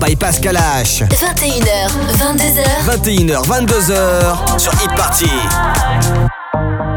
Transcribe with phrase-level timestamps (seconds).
[0.00, 1.04] by Pascal H.
[1.12, 2.64] 21h, 22h.
[2.88, 5.28] 21h, 22h sur Hit Party.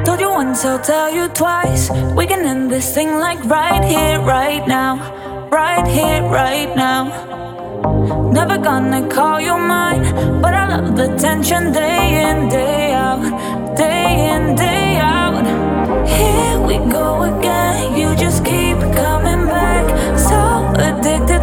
[0.06, 1.92] Told you once, I'll tell you twice.
[2.16, 4.98] We can end this thing like right here, right now.
[5.52, 7.12] Right here, right now.
[8.32, 10.04] Never gonna call you mine.
[10.42, 13.22] But I love the tension day in, day out.
[13.76, 15.44] Day in, day out.
[16.08, 17.98] Here we go again.
[18.00, 19.84] You just keep coming back.
[20.18, 20.40] So
[20.80, 21.43] addicted.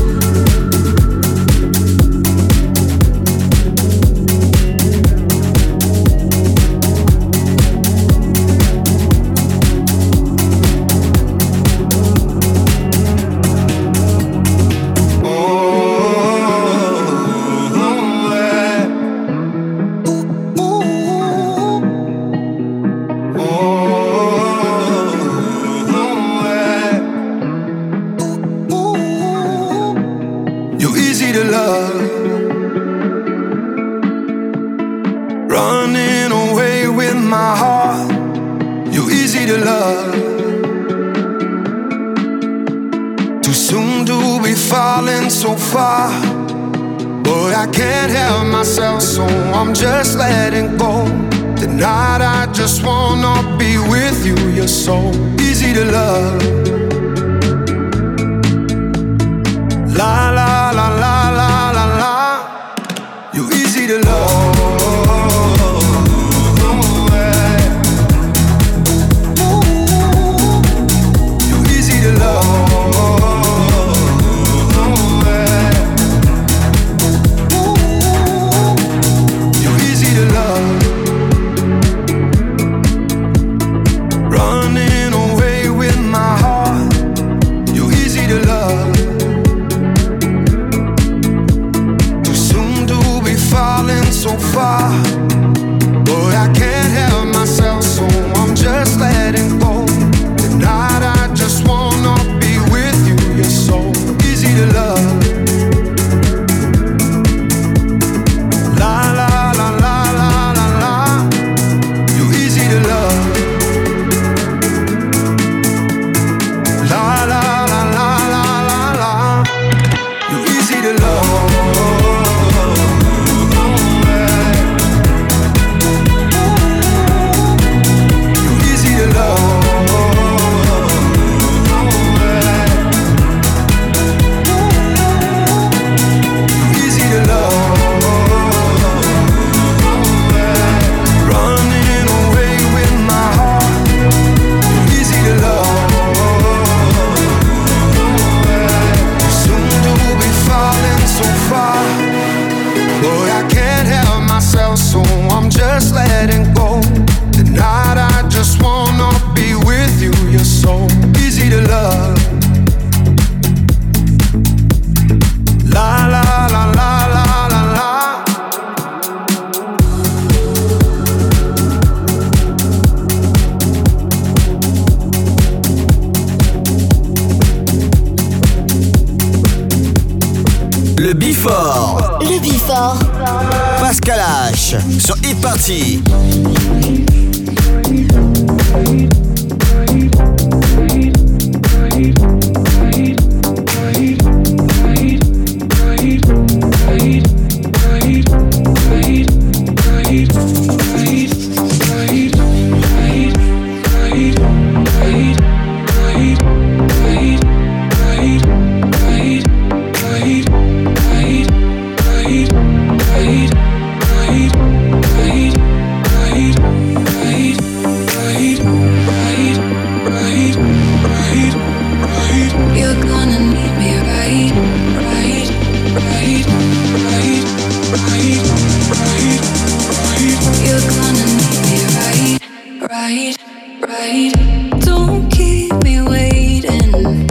[232.89, 233.37] Right,
[233.81, 234.31] right.
[234.79, 237.27] Don't keep me waiting.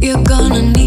[0.00, 0.79] You're gonna need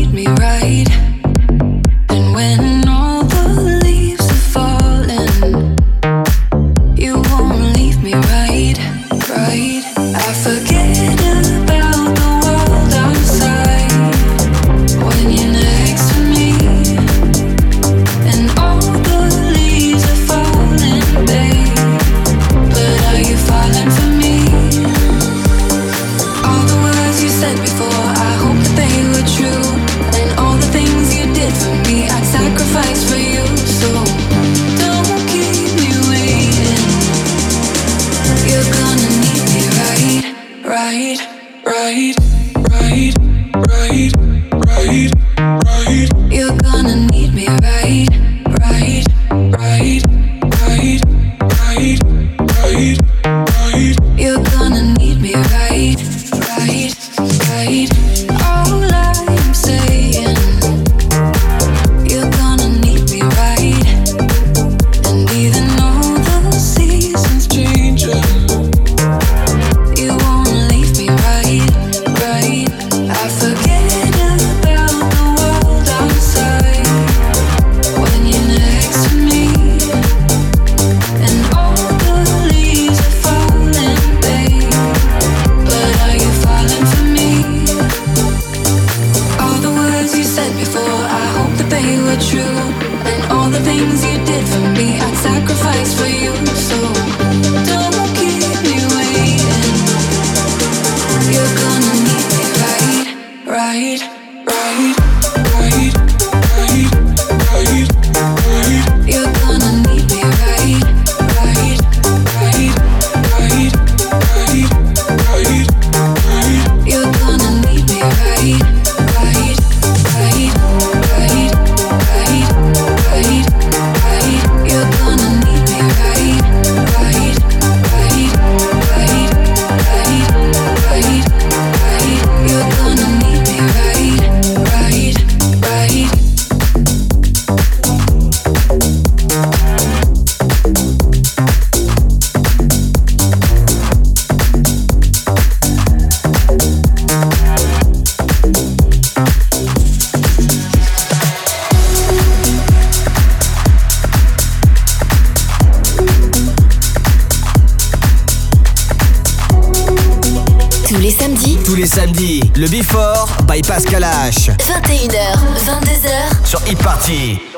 [163.54, 164.50] by Pascal H.
[164.58, 167.53] 21h, 22h sur e-party.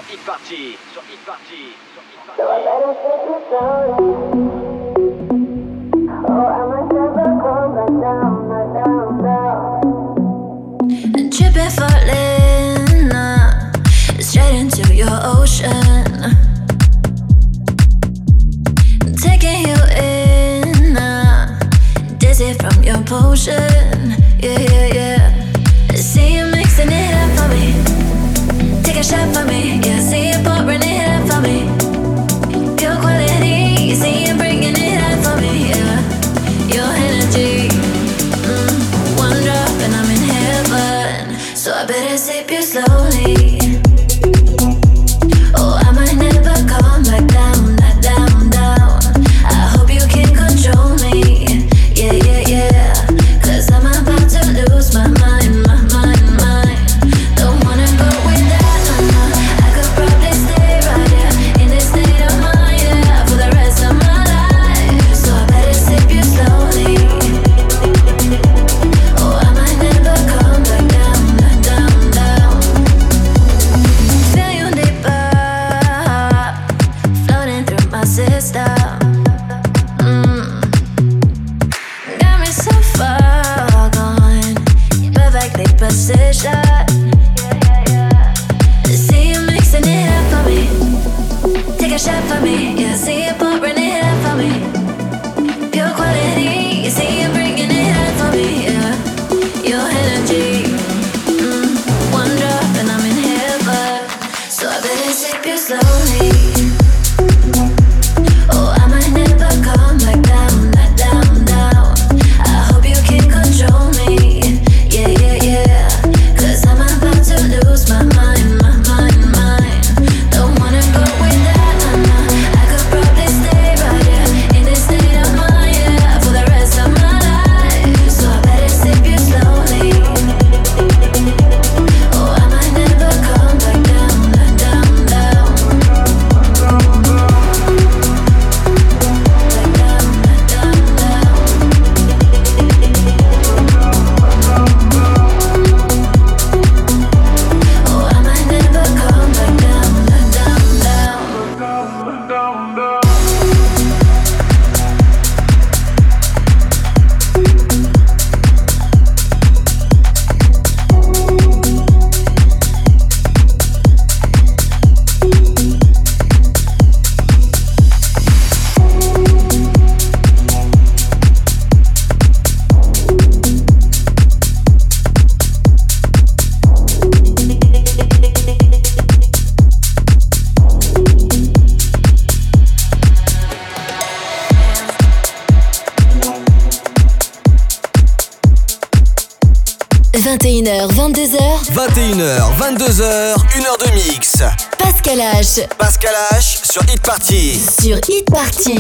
[191.76, 194.38] 21h, 22h, 1h de mix.
[194.78, 195.68] Pascal H.
[195.78, 197.60] Pascal H sur Hit Party.
[197.82, 198.80] Sur Hit Party.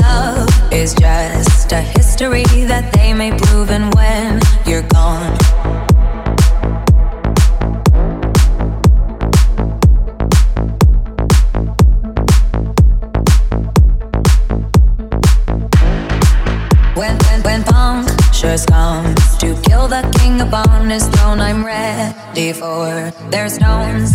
[0.00, 3.70] Love is just a history that they may prove
[22.66, 23.12] forward.
[23.30, 24.12] There's stones.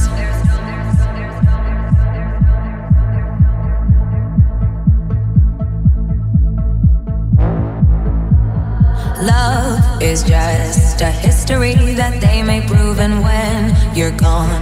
[9.34, 13.58] Love is just a history that they may prove, and when
[13.96, 14.62] you're gone,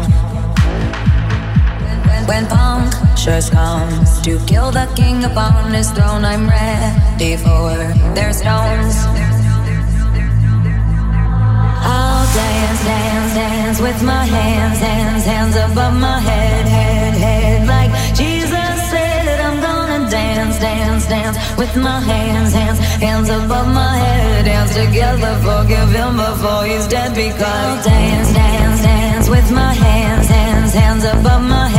[2.27, 7.71] when punctures just comes to kill the king upon his throne, I'm ready for
[8.15, 9.28] their stones.
[13.81, 17.67] with my hands, hands, hands above my head, head, head.
[17.67, 23.97] Like Jesus said, I'm gonna dance, dance, dance with my hands, hands, hands above my
[23.97, 24.45] head.
[24.45, 27.15] Dance together, forgive him before he's dead.
[27.15, 31.78] Because dance, dance, dance with my hands, hands, hands above my head.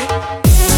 [0.00, 0.69] Música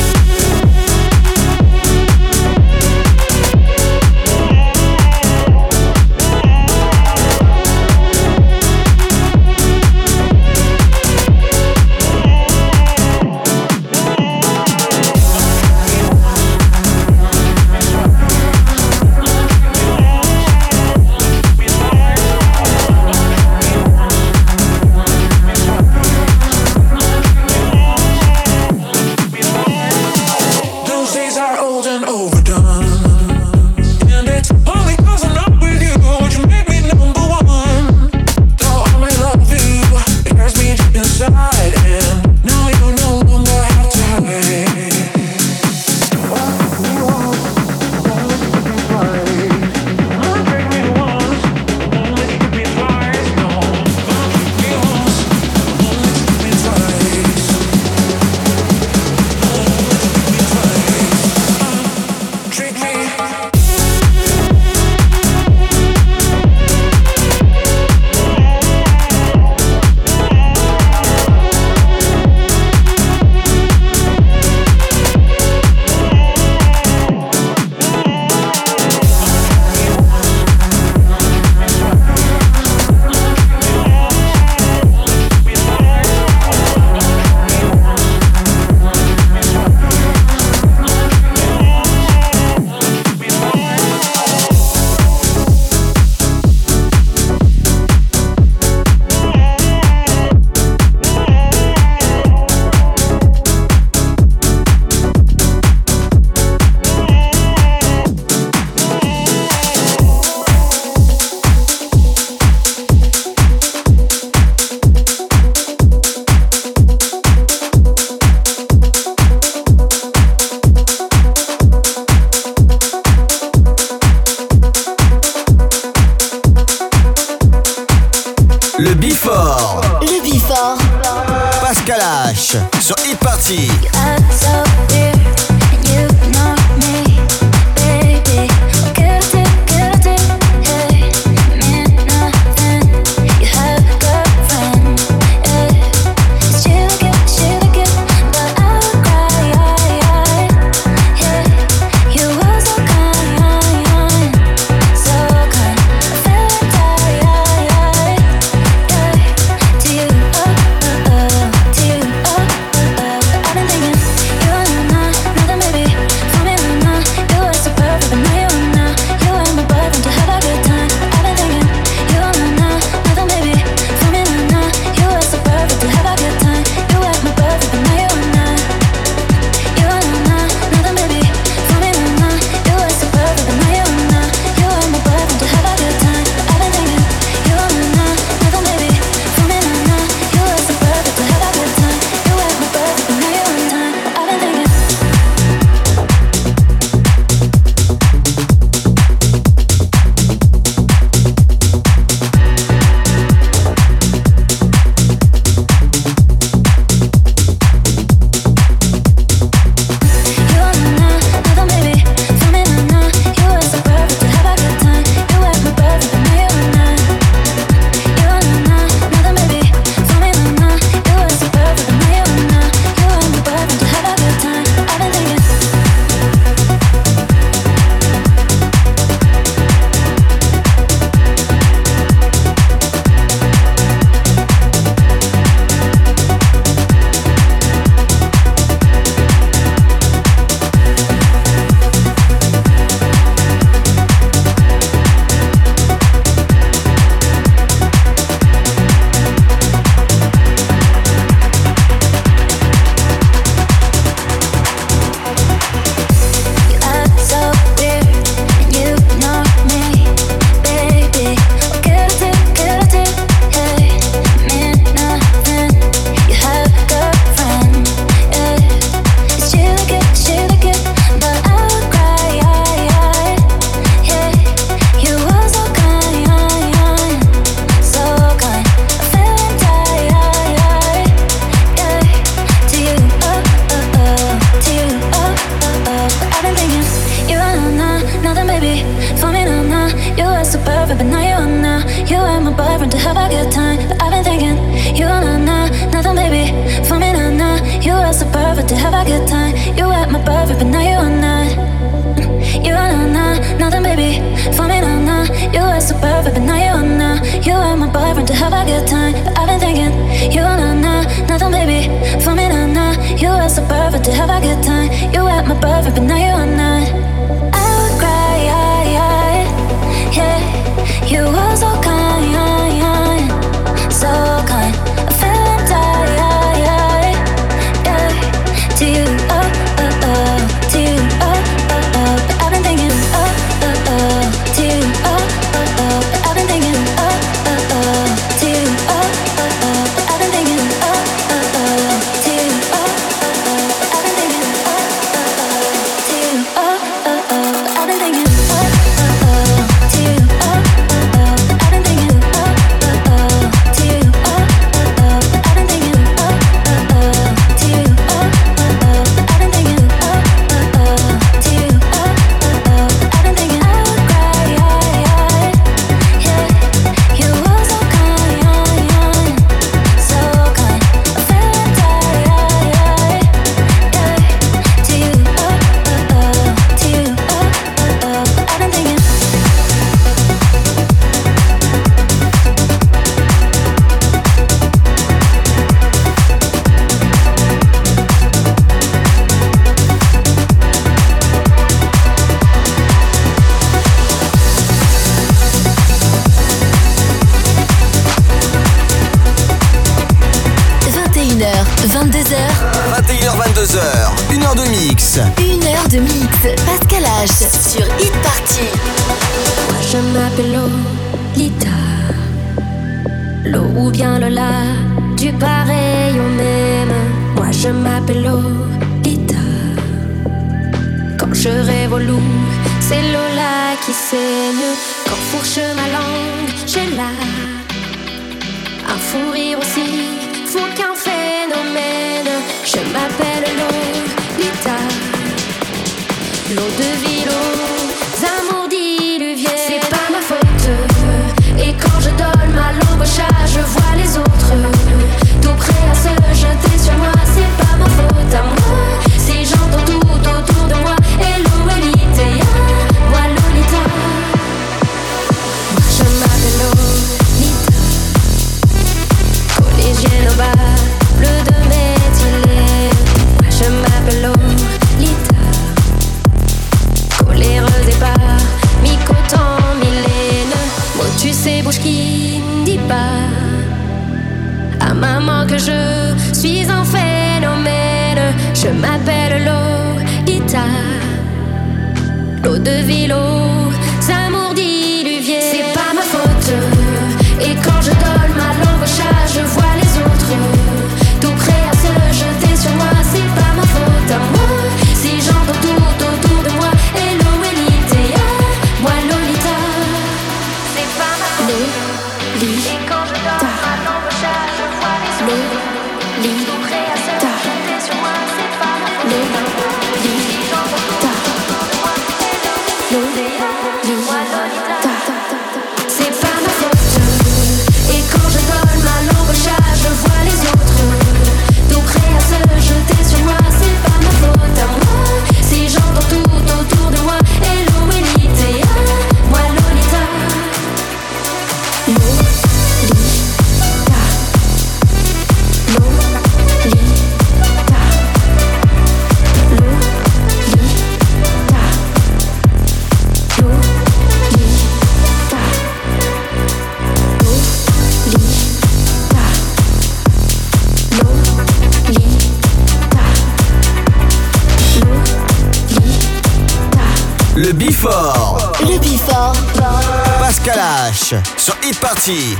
[561.42, 562.36] sur Hit Party.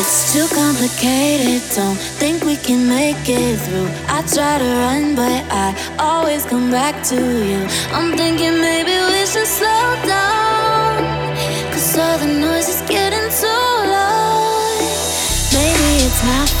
[0.00, 3.88] It's too complicated, don't think we can make it through.
[4.08, 7.68] I try to run, but I always come back to you.
[7.92, 10.47] I'm thinking maybe we should slow down.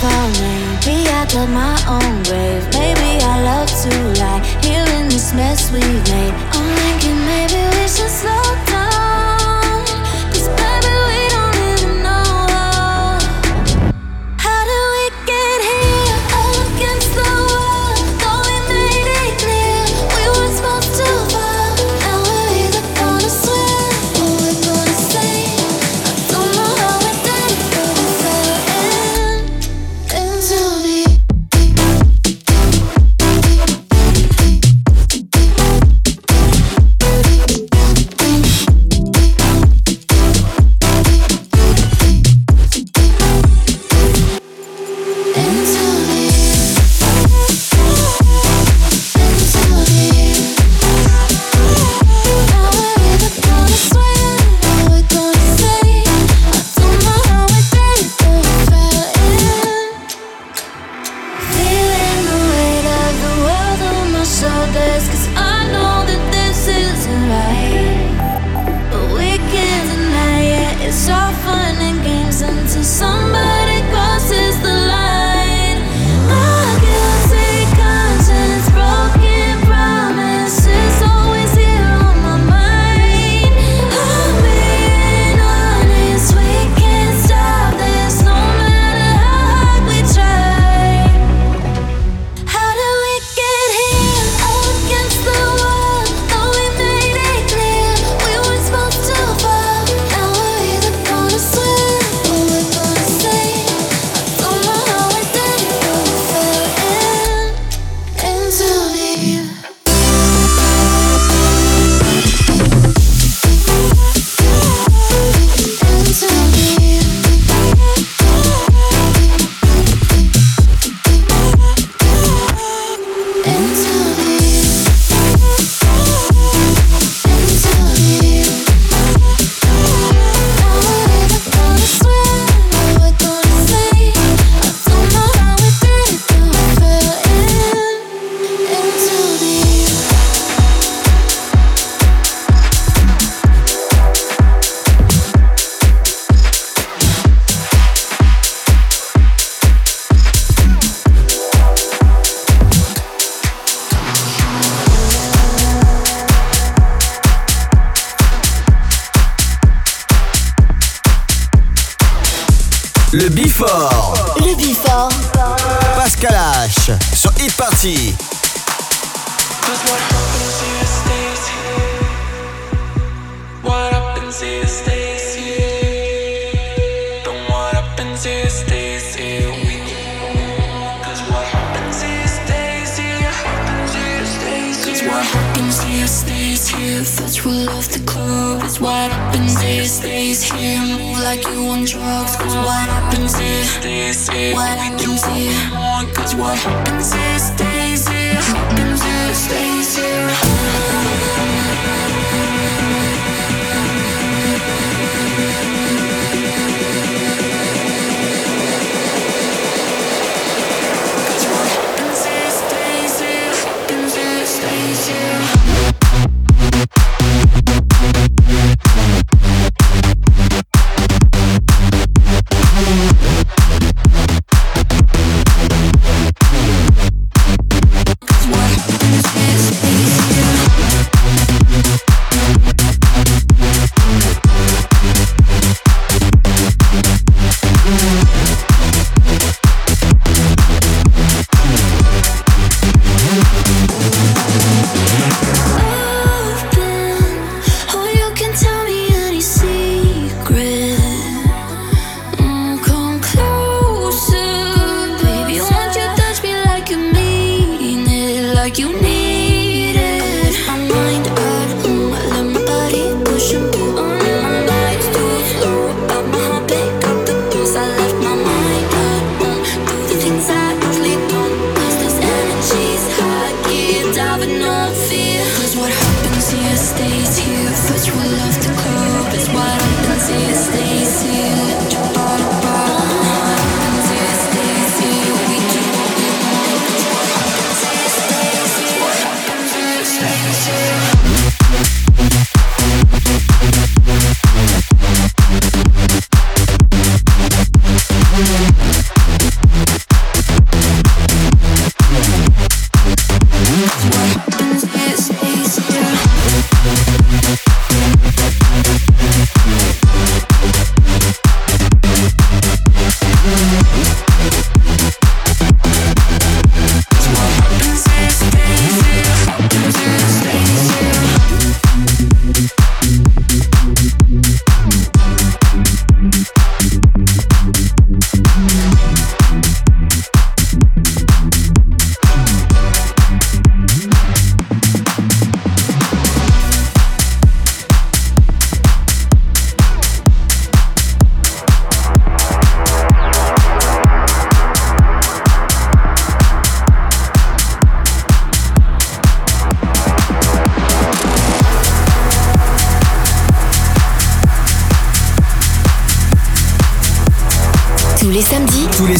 [0.00, 2.64] found Maybe I dug my own grave.
[2.72, 4.42] Maybe I love to lie.
[4.62, 8.67] Here in this mess we've made, I'm thinking maybe we should slow down.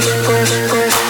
[0.00, 1.07] push, push, push.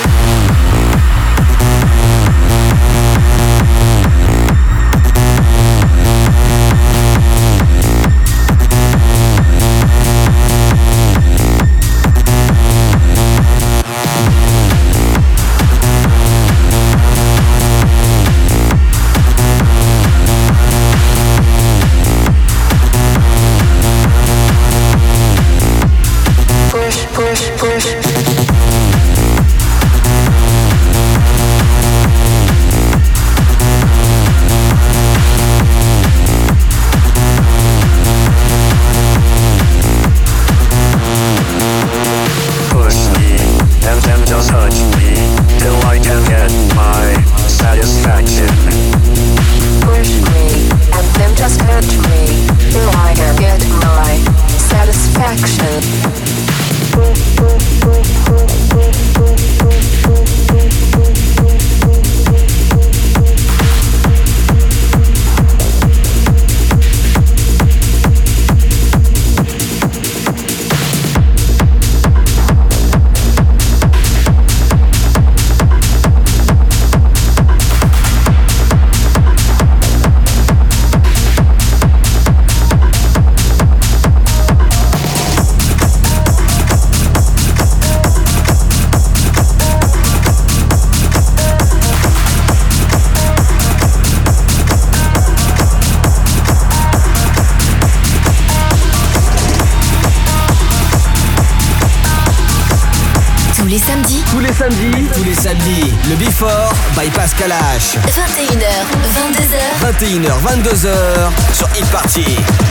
[107.96, 108.68] 21h,
[109.16, 109.56] 22h.
[109.80, 112.67] 21h, 22h sur e-party.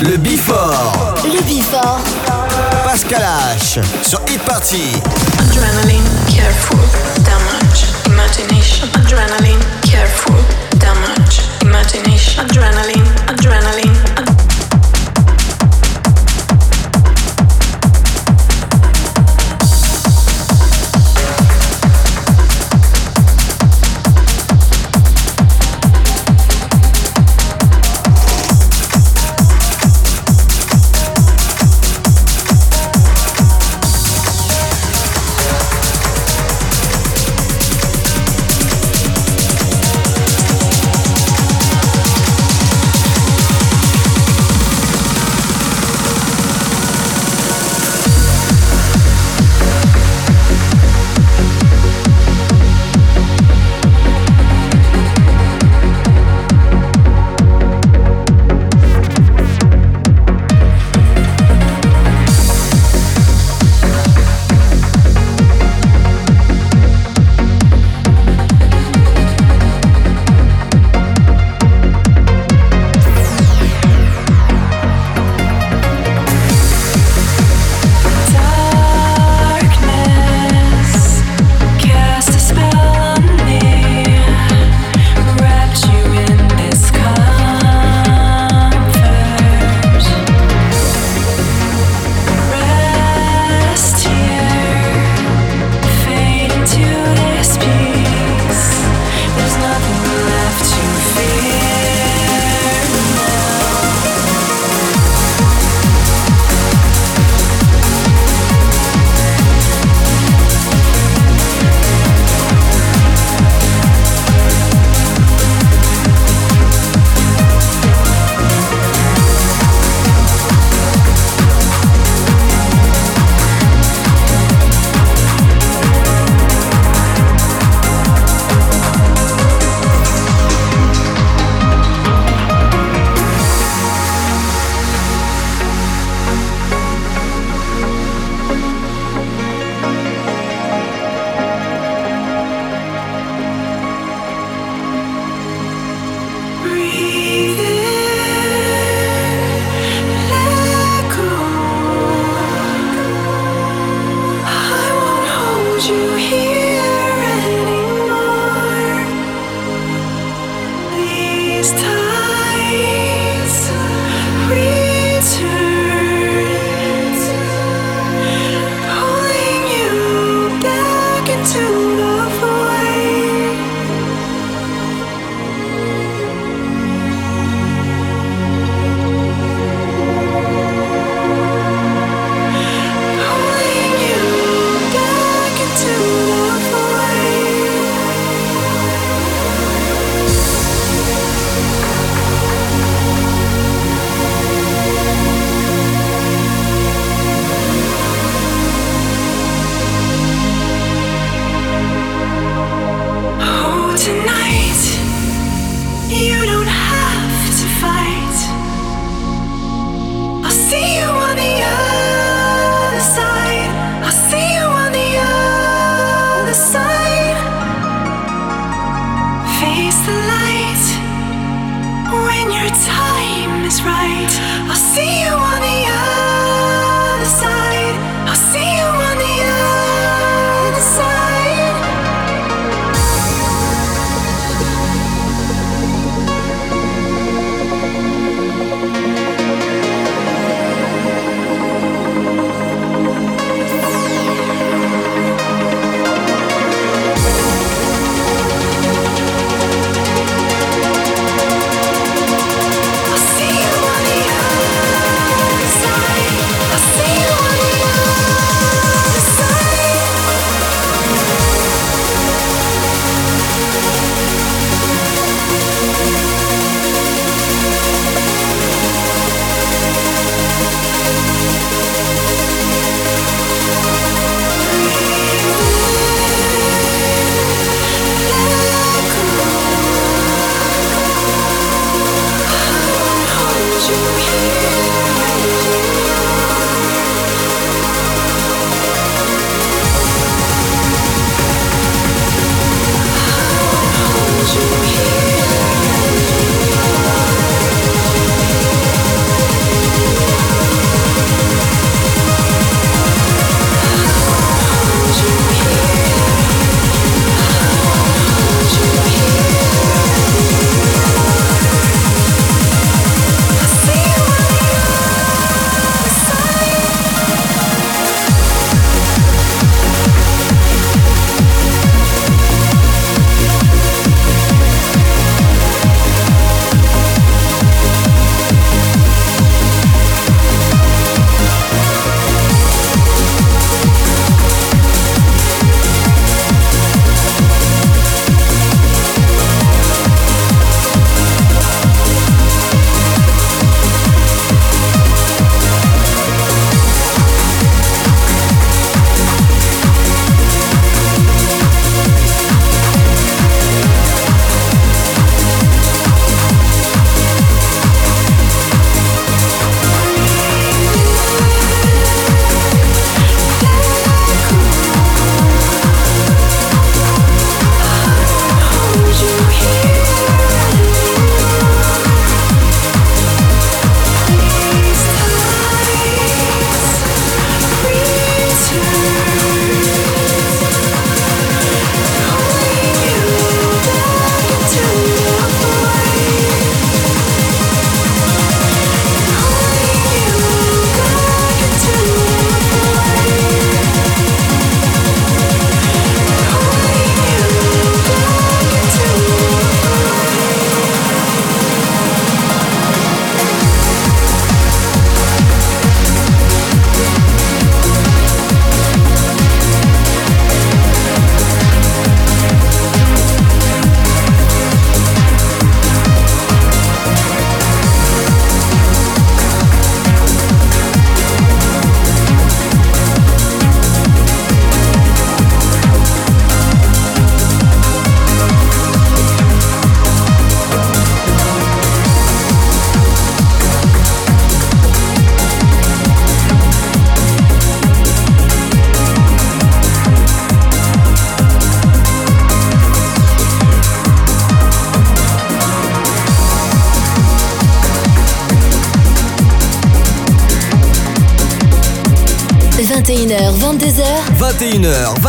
[0.00, 1.14] Le Bifort.
[1.24, 2.00] Le Bifort.
[2.84, 3.80] Pascal H.
[4.02, 4.92] Sur Hit Party.
[5.40, 6.78] Adrenaline, careful,
[7.24, 8.86] damage, imagination.
[8.94, 10.36] Adrenaline, careful,
[10.78, 12.42] damage, imagination.
[12.42, 14.07] Adrenaline, adrenaline.